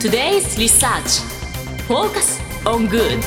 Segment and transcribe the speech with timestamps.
[0.00, 1.20] Today's Research
[1.86, 3.20] Focus on Good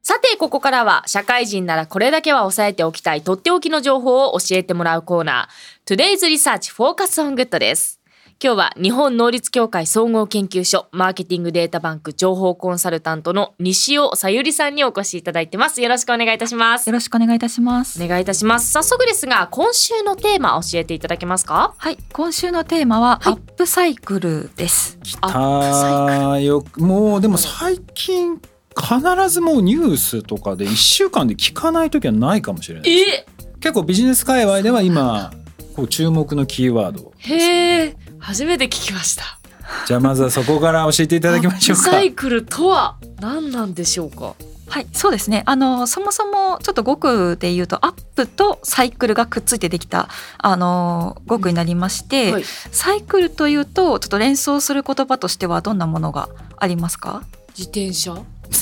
[0.00, 7.93] さてここからは社会人ならこれだけは押さえておきたいとっておきの情報を教えてもらうコーナー Today's Research Focus on Good です
[8.42, 15.80] 今日は日本能率協会総合研究所マーケティングデータバンク情報コンサルタントの西尾さゆりさんにお越しいただいてます。
[15.80, 16.86] よろしくお願いいたします。
[16.86, 18.02] よろしくお願いいたします。
[18.02, 18.70] お願いいたします。
[18.72, 21.74] 早速ですが今週のテーマ教えていただけますか？
[21.78, 21.96] はい。
[22.12, 24.98] 今週のテーマは、アップサイクルです。
[25.22, 28.40] アップサイクルもうでも最近
[28.76, 33.26] 必ずもうニュースとかで1週間で聞かない時はないかもしれないえ？
[33.60, 35.32] 結構ビジネス界隈では今
[35.76, 39.38] こう注目のキーワードへえ初めて聞きました。
[39.86, 41.82] じゃあまずはそこから教えていただきましょうか。
[41.82, 44.34] アップサイクルとは何なんでしょうか？
[44.66, 45.42] はいそうですね。
[45.46, 52.44] あのそもそもちょっと語句で言うとアップとサイクルがくっついてできたあの語句になりまして、はい。
[52.44, 57.22] サイクルというとちょっと連想する言葉としてはどんなものがありますか？
[57.56, 58.16] 自転車？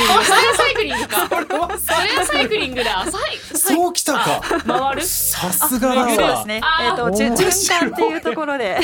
[0.00, 0.24] リング。
[0.24, 1.28] それはサイクリングか。
[1.28, 2.84] それはサイクリング。
[2.84, 3.06] だ。
[3.54, 4.40] そうきたか。
[4.66, 5.02] 回る。
[5.02, 6.60] さすがだそうですわね。
[6.82, 8.80] えっ、と循環っていうところで。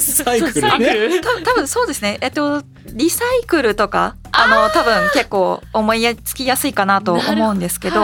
[0.00, 1.20] サイクルね。
[1.44, 2.18] 多分そうですね。
[2.20, 2.62] えっと
[2.94, 8.00] リサイクルとかあの多分結構思いつきやすいかなと思うんですけど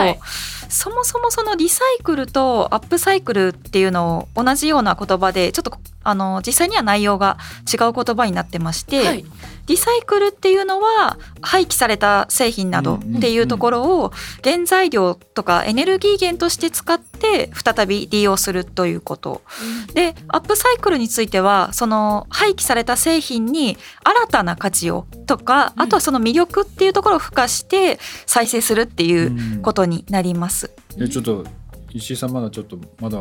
[0.69, 7.37] そもそもそのリサイクルとアップサイクルっていうのを同じような言葉でちょっとあの実際には内容が
[7.71, 9.25] 違う言葉になってまして、はい。
[9.67, 14.11] リサイクルっていうのは廃棄された製品などっていうところを
[14.43, 19.41] 原材料とかエネルギー源として使って再び利用するということ。
[19.93, 25.83] でアップサイクルについてはその廃棄された製品に新たな価値をとかうん。
[25.83, 30.71] あとはその魅力っていうところを付加して再生するっていうことになります。
[30.97, 31.45] いやちょっと
[31.91, 33.19] 石井さんまだちょっとまだ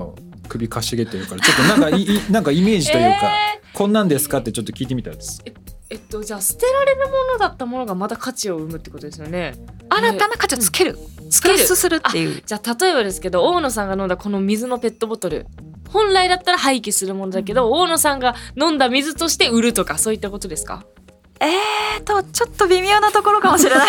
[0.49, 1.99] 首かしげてるからちょっとなんか
[2.31, 3.27] なんかイメージというか、
[3.57, 5.43] えこんなんですかってちょっと聞いてみたいです。
[5.91, 9.55] ーえっとじゃあ捨てられるものだったものがまた価値を生むってことですよね。
[9.89, 10.99] 新たな価値をつける、
[11.31, 12.43] つけるするっていう。
[12.45, 15.47] じゃあ例えばですけど大野さんが飲んだこの水のペットボトル。
[15.89, 20.85] 本来だったら廃棄するものだけど、大野さんが飲んだ水として売るとかそういったことですか？
[21.41, 23.89] えーとちょっと微妙なところかもしれない。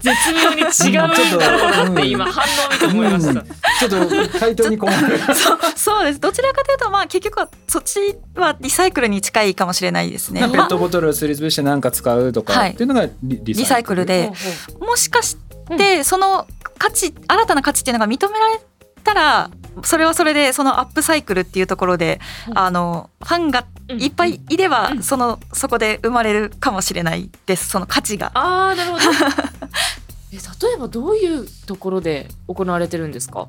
[0.00, 3.46] 絶妙に違うんだろうなって今反応見て思いました、うん
[3.80, 5.18] ちょっと回答に困る。
[5.34, 6.20] そうそうです。
[6.20, 10.40] どちらかというとまあ結局はそっちはリサイクルに近いかもしれないですね。
[10.48, 12.70] ペットボトルをすりつぶして何か使うとかはい。
[12.70, 14.32] っていうのがリサイクルで。
[14.80, 15.36] もしかし
[15.76, 16.46] てその
[16.78, 18.60] 価値新たな価値っていうのが認められ
[19.04, 19.50] たら
[19.82, 22.58] それはそれでそのアップサイクルっていうところでうん。
[22.58, 23.66] あのファンが
[23.98, 25.02] いっぱいいればうん。
[25.02, 27.68] そのそこで生まれるかもしれないです。
[27.68, 28.30] その価値が。
[28.34, 29.04] あーなるほど。
[30.32, 33.46] え例えばどういうところで行われてるんですか？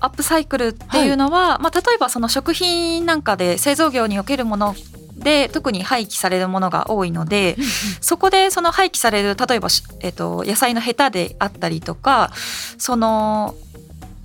[0.00, 4.74] アップサイクルっていうのは、まあ、例えばその食品なんかで製造業におけるもの
[5.16, 7.56] で特に廃棄されるものが多いので
[8.00, 12.32] そこでその廃棄される例えばし、えっと、野菜のヘタであったりとか
[12.78, 13.54] その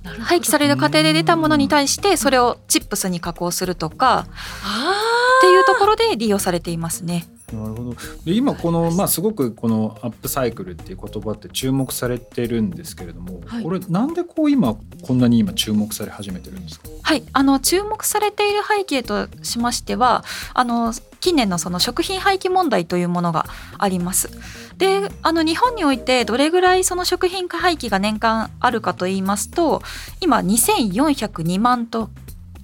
[0.06, 4.26] 廃棄される過程で出たものに対してそれをチップスに加工するとか
[4.64, 5.02] あ
[5.38, 7.26] っていうところで利用されていますね。
[7.52, 7.90] なるほど。
[8.24, 13.62] で今このまあすごくこのアップサイクルっていう言葉って注目されてるんですけれども、はい。
[13.62, 16.88] これなんでこう今こんなに今注目され始めてるんですか？
[17.02, 20.24] はい、あの注目されている背景としましては
[20.54, 23.46] あの近年のその食品廃棄問題というものが
[23.78, 24.28] あります。
[24.76, 29.82] であの日本においてどれぐらいその食品廃棄が年間あるかといいますと
[30.20, 32.10] 今2402万ト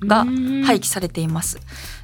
[0.05, 1.61] ンが廃棄されています。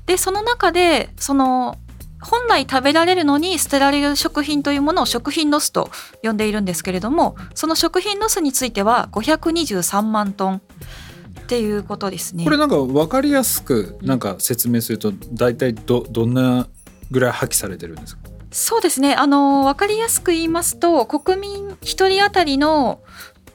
[0.07, 1.77] でその中でその
[2.21, 5.91] 本来食べられるのに捨てられる食品というものを食品ロスと
[6.23, 12.45] 呼んでいるんですけれどもその食品ロスについては523万トンっていうことですね。
[12.45, 16.67] これなんか分かりやすくなんか説明すると大体どどんな
[17.11, 18.23] ぐらい破棄されてるんですか？
[18.51, 23.01] そうですねあの分かりやすく言いますと国民一人当たりの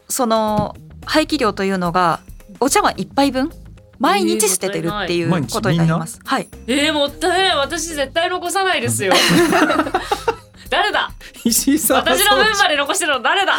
[0.08, 0.76] その
[1.06, 2.20] 廃棄量というのが
[2.60, 3.52] お茶碗一杯分
[4.04, 6.20] 毎日捨ててるっていうことになります。
[6.26, 7.56] はい、えー、もったいない。
[7.56, 9.14] 私絶対残さないですよ
[10.74, 11.12] 誰だ？
[11.46, 13.54] 石井さんは私の分まで残してるの誰だ？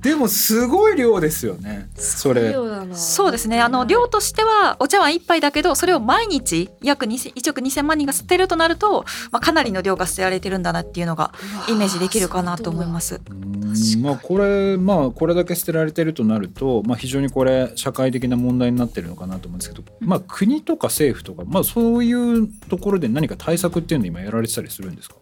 [0.00, 1.90] でもすごい量ですよね。
[1.94, 2.54] それ。
[2.94, 3.60] そうですね。
[3.60, 11.34] あの量としてはお茶碗一杯だけどそれを毎日約1億2,000万人が捨てるとなると、まあ、かなりの量が捨てられてるんだなっていうのが
[11.68, 13.16] イメージできるかなと思います。
[13.16, 25.16] うーんまあこれまあこれだけ捨てられてるとなると、まあ、非常にこれ社会的な問題になってるのかなと思うんですけど、まあ、国とか政府とか、まあ、そういうところで何か対策っていうの今やられてたりするんですか？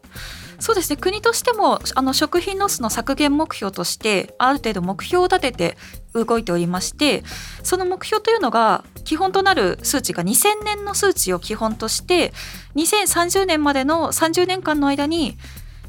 [0.61, 0.97] そうですね。
[0.97, 5.77] 国としてもあの食品ロスの削減目標としてある程度目標を立てて
[6.15, 7.23] 動いておりまして
[7.63, 12.33] その目標というのが基本となる数値が2000年の数値を基本として
[12.75, 15.37] 2030年までの30年間の間に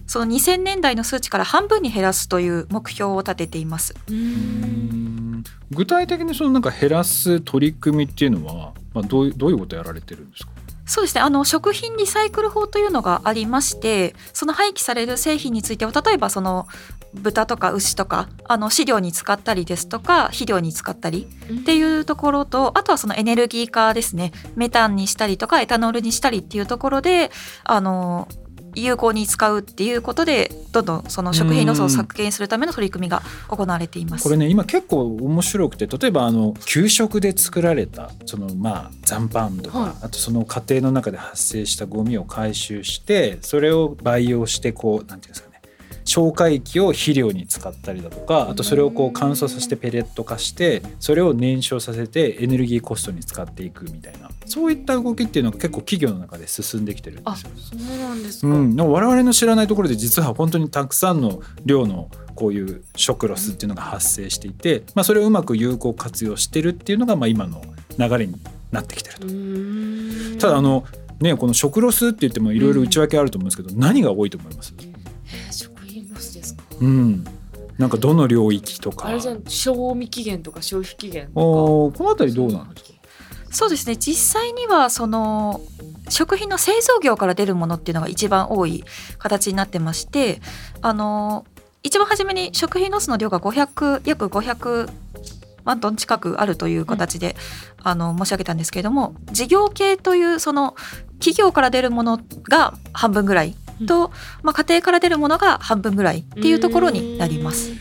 [0.06, 3.95] その2000年代の数値から半分に減らすという目標を立てています。
[5.72, 10.51] 具体的にそのなんか減らす取り組みっていうのは、まあ、どういうどういうことやられてるんですか？
[10.89, 11.21] そうですね。
[11.21, 16.68] あの食品リサイクル法というのがありましてその廃棄される製品については例えばその
[17.13, 21.27] 豚とか牛とかあの飼料に使ったりですとか肥料に使ったり
[21.62, 24.31] っていうところとあとはそのエネルギー化ですね。
[24.56, 27.30] メタンにしたりとかエタノールにしたりっていうところで
[27.63, 28.27] あの
[28.75, 34.24] 有効に使うっていうことでどんどんその食品ロスを削減するための取り組みが行われています。
[34.24, 45.49] これね今結構面白くて例えばあの給食で作られたそのまあ残飯とか、はい、あとその家庭の中で発生したゴミを回収してそれを培養してこうなんていうんですか
[46.10, 54.28] 消化液を肥料に使ったりだとかあとそれをこう乾燥させてペレット化してそれを燃焼させてエネルギーコストに使っていくみたいな。
[54.48, 57.52] そういった動きっていうのが結構企業の中で進んできてるんですよ。
[57.56, 67.62] そうなんですか、うん、我々の知らないところで実は本当にたくさんの量のこういう食ロスっていうのが発生していて、まあ、それをうまく有効活用してるっていうのがまあ今の
[68.00, 68.34] 流れに
[68.72, 70.40] なってきてると。
[70.40, 70.86] ただあの
[71.22, 74.74] ね、この食ロスって言ってもいろいろ内訳あると思うんですけど、何が多いと思います、
[76.81, 77.26] うん、
[77.78, 79.08] なんかどの領域とか。
[79.08, 81.34] あれじゃ賞味期限とか消費期限とか。
[81.36, 83.00] この辺りどうなんですか
[83.52, 83.96] そうですね。
[83.96, 85.62] 実際にはその
[86.10, 88.84] 食品の製造業から出るものっていうのが一番多い
[89.18, 90.42] 形になってまして
[90.81, 91.46] あの
[91.84, 94.90] 一番初めに食品ロスの量が500約500
[95.64, 97.36] 万トン近くあるという形で、
[97.80, 100.75] うん、あの申し上げたんですけれども事業系というその
[101.20, 103.56] 企業から出るものが半分ぐらい
[103.88, 104.12] と、
[104.44, 107.72] まあ、家庭から出るものが半分ぐらいっていうところになります。
[107.72, 107.78] 家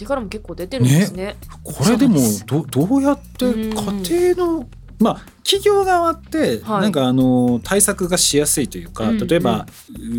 [0.00, 1.24] 庭からも結構出てるんですね。
[1.24, 1.36] ね。
[1.62, 4.68] これでもどどうやって家庭の
[5.00, 9.66] まあ企業側ってなんかあの対策がしやすいというか、例えば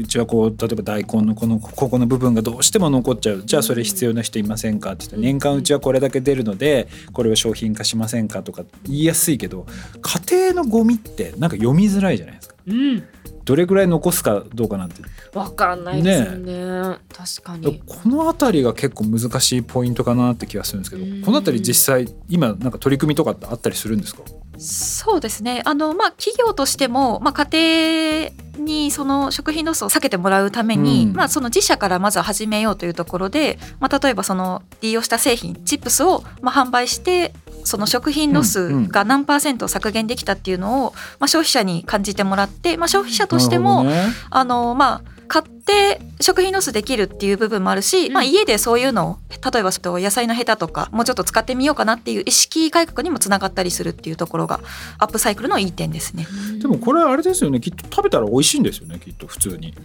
[0.02, 3.44] うちはこう例えば大根のこのここの部分がどうしても残っちゃう。
[3.46, 9.68] じゃあそれ必要な人いませんかって言って年間うちはこれだけ出るのでこれを商品化しませんかとか言いやすいけど
[10.02, 12.56] 家庭のゴミってなんか読みづらいじゃないですか。
[12.68, 13.04] うん
[13.50, 15.02] どれぐらい残すかどうかなんて。
[15.34, 17.82] わかんないですよね、ね、確かに。
[17.84, 24.22] この辺りが結構難しいポイントかなって気がするんですけどこの辺り実際今なんか取り組みとかってあったりするんですか？
[24.60, 25.64] そうですね。
[25.66, 37.34] あの、まあ、企業としても、まあ、家庭にその食品ロスを避けてもらうために、うん、まあ、その自社からまずは始めようというところで、まあ、例えばその利用した製品チップスをまあ販売して
[37.64, 54.60] その食品ロスが何パーセント削減できたっていうのを、まあ、消費者に感じてもらって、まあ、消費者としても、ね、あのまあ買って食品ロスできるっていう部分もあるし、うん、まあ、家でそういうのを例えば野菜のヘタとかもうちょっと使ってみようかなっていう意識改革にもつながったりするっていうところが
[54.98, 56.28] アップサイクルのいい点ですね。
[56.60, 57.60] でもこれあれですよね。
[57.60, 59.76] きっと食べたら美味しいんですよねきっと普通に。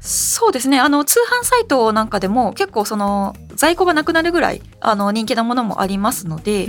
[0.00, 0.78] そうですね。
[0.78, 6.66] あの通販サイトなんかでも結構その在庫がなくなるぐらいあの人気なものもありますので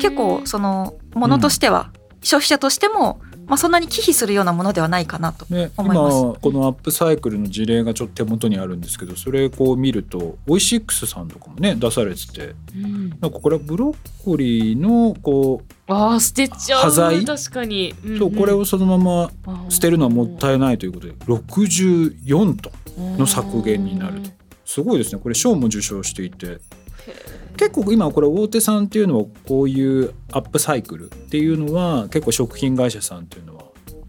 [0.00, 1.90] 結構そのものとしては、
[2.22, 17.24] 消費者としてもまあ、そんなに忌避するようなものではないかなと思います、ね、今このアップサイクルの事例がちょっと手元にあるんですけどそれこう見るとオイシックスさんとかもね出されてて、うん、なんかこれはブロッコリーのこうあ捨てちゃう端材？
[17.24, 19.30] 確かに、うんうん、そうこれをそのまま
[19.68, 24.30] 捨てるのはもったいないということで64トンの削減になると。
[24.64, 25.20] すごいですね。
[25.22, 26.58] これ賞も受賞していて
[27.56, 33.64] 結構今これ大手さんっていうのはこういうアップサイクルっていうのは結構食品会社さんっていうのは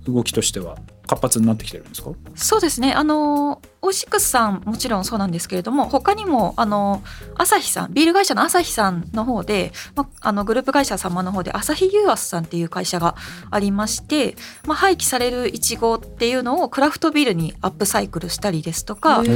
[0.07, 2.11] 動きとしては活発になってきてるんですか？
[2.35, 2.93] そうですね。
[2.93, 7.03] あのオイシックスさんもちろんそうなんですけれども他にもあの
[7.35, 13.15] アサヒさんビール会社のアサヒさんの方で、ま、あのグループ会社様の方でアサヒユウアスさんっていう会社が
[13.51, 14.35] ありまして、
[14.65, 19.29] まあ、廃棄されるいちごっていうのをクラフトビールにアップサイクルしたりですとかあと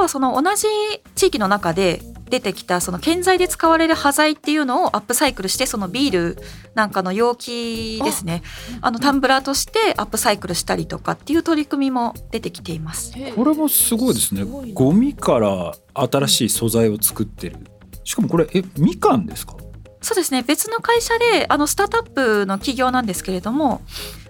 [0.00, 0.66] はその同じ
[1.14, 6.38] 地域の中で出てきたその建材で使われる端材っていうのをアップサイクルしてそのビール
[6.74, 8.42] なんかの容器ですね。
[8.80, 8.90] あ。
[8.90, 13.12] のタンブラーとしてアップサイクルしたりとかっていう取り組みも出てきています。
[13.34, 14.44] これもすごいですね。
[14.72, 17.56] ゴミから新しい素材を作ってる。
[18.04, 19.56] しかもこれえみかんですか？
[20.00, 20.42] そうですね。
[20.42, 23.82] 別の会社であのスタートアップの企業なんですけれども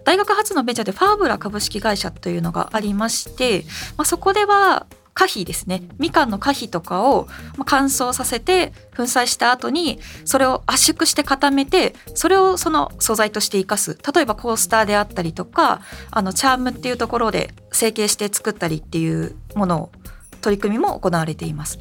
[0.05, 3.65] 大学発のベンチャーでファーブラ株式会社というのがありまして、
[3.97, 5.83] まあ、そこでは果皮ですね。
[5.99, 7.29] みかんの果皮とかを
[7.67, 13.99] 乾燥させて粉砕した後にそれを圧縮して固めてそれをその素材として生かす。
[14.15, 19.93] 例えばコースターであったりとかあのチャームっていうところで成形して作ったりっていうものを
[20.41, 21.79] 取り組みも行われています。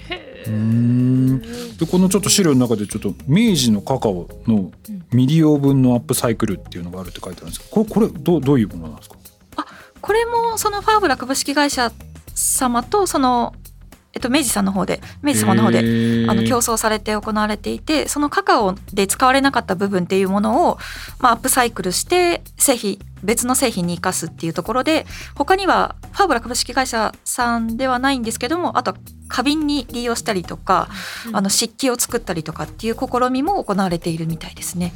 [0.48, 1.42] うん。
[1.78, 4.72] でこのちょっと資料の中でちょっと明治のカカオの
[5.12, 9.16] 未利用分のアップサイクルっていうのがあるって書いてあるんですけどこれこれどうどういうものなんですか？
[9.56, 9.66] あ
[10.02, 11.92] これもそのファーブラ株式会社
[12.42, 13.54] 様とその
[14.14, 20.78] えっと、明治さんの方で明治様の方であの競争されて行われていてそのカカオで使われなかった部分っていうものを、
[21.20, 28.96] まあ、アップサイクルして製品別の製品に生かすっていうところで他にはファーブラ株式会社さんではないんですけどもあと
[29.28, 30.90] 花瓶に利用したりとか、
[31.28, 34.94] うん、あの漆器を作ったりとかっていう試みも行われているみたいですね。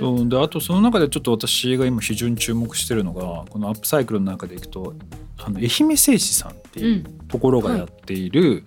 [0.00, 4.94] そうであとその中でちょっと私が今非常に注目してるのがこのアップサイクルの中でいくと
[5.38, 8.64] あの愛媛製紙さんっていうところがやっている、うんはい、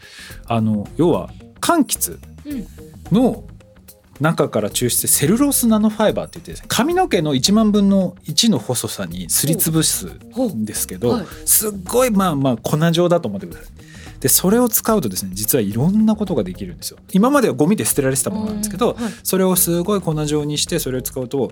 [0.48, 2.20] あの要は柑橘
[3.12, 3.44] の
[4.20, 13.72] 中から抽出セルロースナノファイバーって言ってですね髪の毛の1万分の1の細さにすりつぶすんですけど、すっごいまあまあ粉状だと思ってください。
[14.20, 17.00] でそれを使うとですね実はいろんなことができるんですよ。
[17.12, 21.51] 今まではゴミで捨てられてたものなんですけど、はい、それをすごい粉状にしてそれを使うと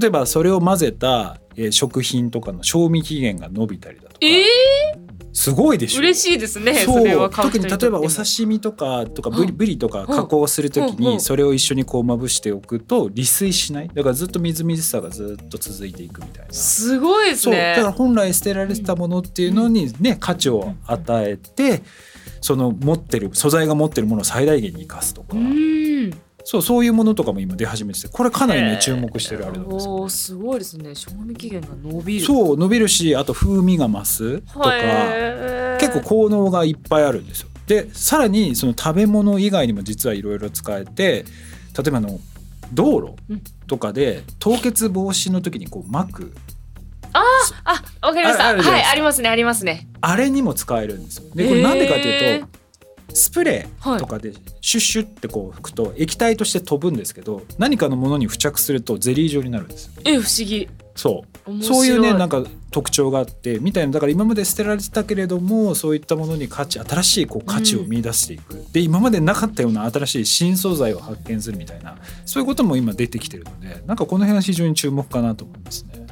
[0.00, 5.04] 例えばそれを混ぜた、え食品とかの賞味期限が伸びたりだとか、えー？
[5.34, 5.98] すごいでしょ。
[5.98, 7.30] 嬉しいですねそう。
[7.30, 13.88] 特に例えばお刺身とかとかブリブリとか加工するときにそれを一緒にこうまぶしておくと利水しない。
[13.88, 16.52] だからずっとみずみずしさがずっと続いていくみたいな。
[16.52, 17.74] すごいですね。
[17.76, 21.82] だから本来捨てられてたものっていうのにね価値を与えて
[22.40, 25.36] その持ってる素材が持ってるものを最大限に生かすとか。
[26.44, 30.94] そうそういうものとかも今出始めててこれかなりね注目してるあれなんですよ、すごいですね。
[30.94, 32.26] 賞味期限が伸びる。
[32.26, 34.70] そう伸びるしあと風味が増すとか
[35.80, 37.48] 結構効能がいっぱいあるんですよ。
[37.66, 41.24] でさらにその食べ物以外にも実はいろいろ使えて
[41.76, 42.20] 例えばの
[42.74, 46.32] 道路とかで凍結防止の時にこう巻く。
[47.14, 47.22] あ
[47.64, 48.54] あわかりました。
[48.54, 49.88] はいありますねありますね。
[50.02, 51.24] あれにも使えるんですよ。
[51.34, 52.48] でこれなんでかっていうと
[53.12, 60.68] スプレーとかでシュッシュってこう吹くと液体として飛ぶんですけど何かのものに付着するとゼリー状になるんですえ不思議。
[60.96, 61.62] そう。
[61.62, 76.06] そういうねなんか特徴があってみたいなだから今まで捨てられてたけれどもそういったものに価値新しいこう価値を見出していく、うん、で今までなかったような新しい新素材を発見するみたいなそういうことも今出てきてるのでなんかこの辺は非常に注目かなと思いますね。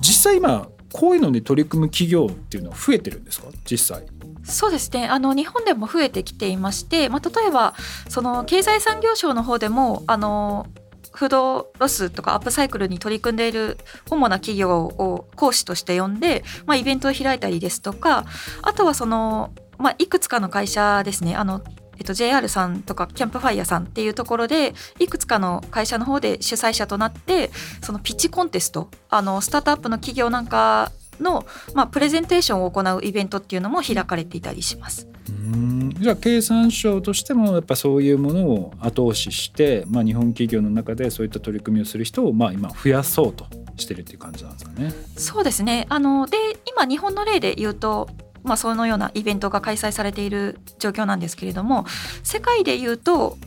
[0.00, 3.48] 実際今こういうのに取り組む企業っていうのは増えてるんですか？
[3.68, 4.06] 実際
[4.48, 5.06] そうですね。
[5.06, 7.74] あの日本でも増えてきていまして、まあ、例えば
[8.08, 10.66] その経済産業省の方でもあの
[11.12, 13.78] フードロスとかアップサイクルに取り組んでいる
[14.10, 18.26] 主な企業を講師として呼んで、まあ、イベントを開いたりですとか
[18.62, 21.34] あとはその、まあ、いくつかの会社ですね。
[21.34, 21.62] あの
[21.98, 27.50] えっと、JR さんとかキャンプファイヤーさんっていうところでいくつかの会社の方で主催者となって
[27.82, 35.08] そのピッチコンテストあのスタートアップの企業なんかの、まあ、プレゼンテーションを行うイベントっていうのも開かれていたりします。
[35.28, 43.46] うんじゃあ経産省としてもやっぱそういうものを後押しして、まあ、日本企業の中でそういった取り組みをする人をまあ今増やそうと
[43.76, 44.92] してるっていう感じなんですかね。
[45.16, 48.08] そうですねあので今日本の例で言うと
[48.46, 51.84] まあ、そのようなイベントが開催されている状況なんですけれども
[52.22, 53.38] 世界でいうと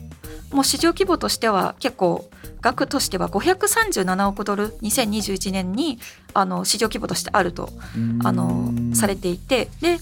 [0.52, 2.28] もう市場規模としては結構
[2.60, 5.98] 額としては537億ドル2021年に
[6.34, 7.70] あの市場規模としてあると
[8.24, 9.98] あのされていてで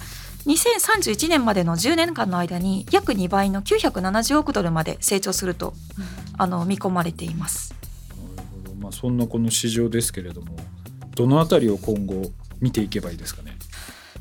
[0.47, 5.75] 2031年までの10年間の間に約2倍の970億ドルまで成長すると、
[6.38, 7.75] あの見込まれています。
[8.11, 10.57] なるほどまあ、そんなこの市場ですけれども
[11.14, 13.59] どのあたりを今後見ていけばいいですかね？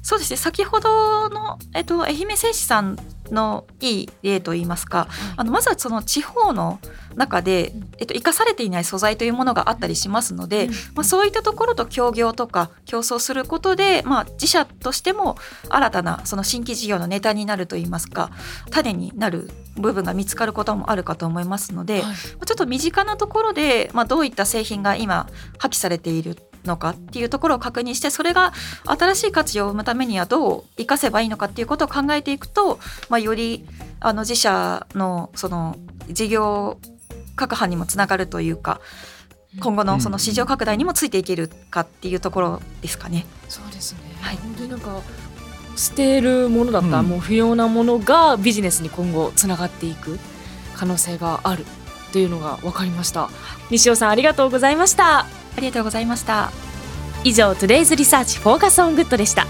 [0.01, 2.97] そうですね先ほどの、えっと、愛媛製紙さん
[3.31, 6.79] のいい例といいますか、あのまずはその地方の
[7.15, 15.35] 中で、えっと、生かされていない素材というものがあったりしますので、まあ、そういったところと協業とか競争することで、まあ、自社としても
[15.69, 18.31] 新たなその新規事業のネタになるといいますか
[18.71, 26.35] 種になる部分が見つかることもあるかと思いますので、はい、ちょっと身近なところで、まあ、どういった製品が今破棄されている
[26.67, 28.53] のかっていうところを確認してそれが
[28.85, 33.65] 新しい価値を生むためにはどう生かせばいいのかっていうことを考えていくと、まあ、より
[33.99, 35.77] あの自社のその
[36.09, 36.77] 事業
[37.35, 38.81] 各班にもつながるというか
[39.59, 43.25] 今後のその市場拡大にもついていけるかっていうところですかね。
[43.49, 45.01] そうですね、はい、本当になんか
[45.75, 50.19] 捨てるものだったらもう不要なものがビジネスに今後つながっていく
[50.75, 51.65] 可能性がある
[52.11, 53.29] というのが分かりました。
[53.69, 55.25] 西尾さんありがとうございました
[55.57, 56.51] ありがとうございました
[57.23, 59.47] 以上 Today's Research Focus on Good でした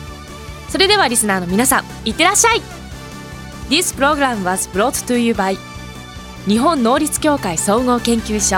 [0.70, 2.62] それではリスナーの皆さんいってらっしゃい
[3.70, 5.58] This program was brought to you by
[6.48, 8.58] 日本能率協会総合研究所